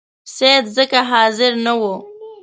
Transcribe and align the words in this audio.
سید 0.35 0.65
ځکه 0.77 0.99
حاضر 1.11 1.51
نه 1.65 1.73
وو. 1.79 1.95